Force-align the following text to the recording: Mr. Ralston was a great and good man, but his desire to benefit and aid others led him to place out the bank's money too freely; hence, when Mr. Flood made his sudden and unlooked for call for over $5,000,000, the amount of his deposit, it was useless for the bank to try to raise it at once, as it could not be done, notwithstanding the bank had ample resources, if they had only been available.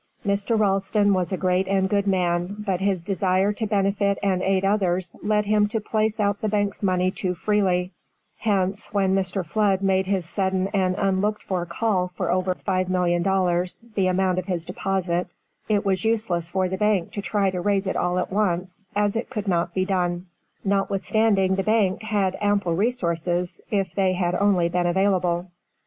Mr. 0.25 0.57
Ralston 0.59 1.13
was 1.13 1.31
a 1.31 1.37
great 1.37 1.67
and 1.67 1.87
good 1.87 2.07
man, 2.07 2.55
but 2.57 2.79
his 2.81 3.03
desire 3.03 3.53
to 3.53 3.67
benefit 3.67 4.17
and 4.23 4.41
aid 4.41 4.65
others 4.65 5.15
led 5.21 5.45
him 5.45 5.67
to 5.67 5.79
place 5.79 6.19
out 6.19 6.41
the 6.41 6.49
bank's 6.49 6.81
money 6.81 7.11
too 7.11 7.35
freely; 7.35 7.91
hence, 8.39 8.91
when 8.91 9.13
Mr. 9.13 9.45
Flood 9.45 9.83
made 9.83 10.07
his 10.07 10.27
sudden 10.27 10.67
and 10.69 10.95
unlooked 10.95 11.43
for 11.43 11.67
call 11.67 12.07
for 12.07 12.31
over 12.31 12.55
$5,000,000, 12.55 13.93
the 13.93 14.07
amount 14.07 14.39
of 14.39 14.47
his 14.47 14.65
deposit, 14.65 15.27
it 15.69 15.85
was 15.85 16.03
useless 16.03 16.49
for 16.49 16.67
the 16.67 16.77
bank 16.77 17.11
to 17.11 17.21
try 17.21 17.51
to 17.51 17.61
raise 17.61 17.85
it 17.85 17.95
at 17.95 18.31
once, 18.31 18.83
as 18.95 19.15
it 19.15 19.29
could 19.29 19.47
not 19.47 19.71
be 19.75 19.85
done, 19.85 20.25
notwithstanding 20.63 21.53
the 21.53 21.61
bank 21.63 22.01
had 22.01 22.35
ample 22.41 22.73
resources, 22.75 23.61
if 23.69 23.93
they 23.93 24.13
had 24.13 24.33
only 24.33 24.67
been 24.67 24.87
available. 24.87 25.51